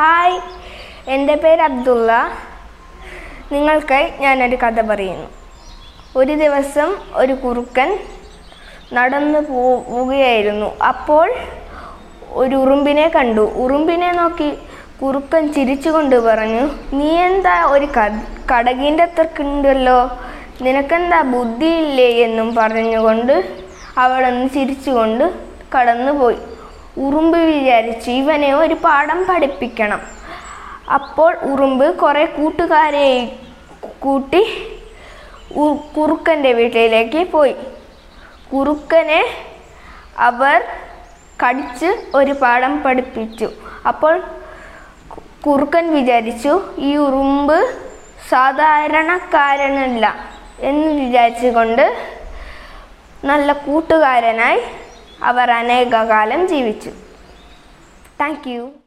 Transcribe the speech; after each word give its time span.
Hi. 0.00 0.40
എന്റെ 1.08 1.34
പേര് 1.34 1.60
അബ്ദുള്ള. 1.60 2.32
നിങ്ങൾക്ക് 3.52 4.10
ഞാനൊരു 4.20 4.56
കഥ 4.56 4.80
പറയുന്നു. 4.80 5.26
ഒരു 6.16 6.32
ദിവസം 6.32 6.96
ഒരു 7.14 7.32
കുറുക്കൻ 7.32 7.98
നടന്നു 8.92 9.38
പോവുകയായിരുന്നു. 9.38 10.78
അപ്പോൾ 10.78 11.34
ഒരു 12.28 12.56
ഉറുമ്പിനെ 12.56 13.08
കണ്ടു. 13.08 13.40
ഉറുമ്പിനെ 13.40 14.12
നോക്കി 14.12 14.58
കുറുക്കൻ 15.02 15.52
ചിരിച്ചുകൊണ്ട് 15.52 16.16
പറഞ്ഞു 16.16 16.94
നീ 16.94 17.08
എന്താ 17.08 17.66
ഒരു 17.66 17.88
കടകിന്റെ 18.54 19.04
അത്രക്കുണ്ടല്ലോ. 19.04 20.18
നിനക്കെന്താ 20.62 21.22
ബുദ്ധിയില്ലേ? 21.22 22.08
എന്നും 22.08 22.54
പറഞ്ഞുകൊണ്ട് 22.54 23.44
അവളൊന്ന് 23.98 24.50
ചിരിച്ചുകൊണ്ട് 24.50 25.34
കടന്നുപോയി. 25.78 26.38
ഉറുമ്പ് 26.96 27.38
വിചാരിച്ച് 27.38 28.10
ഇവനെ 28.10 28.54
ഒരു 28.54 28.74
പാഠം 28.74 29.26
പഠിപ്പിക്കണം. 29.26 30.00
അപ്പോൾ 30.94 31.36
ഉറുമ്പ് 31.36 31.96
കുറേ 31.96 32.24
കൂട്ടുകാരെ 32.24 33.38
കൂട്ടി 34.00 34.42
കുറുക്കന്റെ 35.96 36.52
വീട്ടിലേക്ക് 36.52 37.30
പോയി. 37.30 37.54
കുറുക്കനെ 38.52 39.24
അവർ 40.18 40.64
കടിച്ച് 41.42 41.96
ഒരു 42.14 42.32
പാഠം 42.32 42.82
പഠിപ്പിച്ചു. 42.82 43.50
അപ്പോൾ 43.88 44.22
കുറുക്കൻ 45.46 45.94
വിചാരിച്ചു 45.94 46.60
ഈ 46.78 46.96
ഉറുമ്പ് 46.96 47.74
സാധാരണക്കാരനല്ല 48.28 50.14
എന്ന് 50.60 51.02
വിചാരിച്ചുകൊണ്ട് 51.02 51.96
നല്ല 53.24 53.52
കൂട്ടുകാരനായി 53.52 54.60
അവർ 55.22 55.50
അനേകകാലം 55.50 56.48
ജീവിച്ചു. 56.48 56.90
താങ്ക് 58.20 58.70